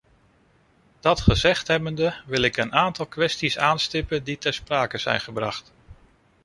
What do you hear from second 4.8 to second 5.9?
zijn gebracht.